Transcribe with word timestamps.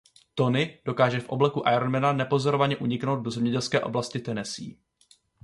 Tony 0.35 0.79
dokáže 0.85 1.19
v 1.19 1.29
obleku 1.29 1.63
Iron 1.75 1.91
Mana 1.91 2.13
nepozorovaně 2.13 2.77
uniknout 2.77 3.23
do 3.23 3.31
zemědělské 3.31 3.81
oblasti 3.81 4.19
Tennessee. 4.19 4.75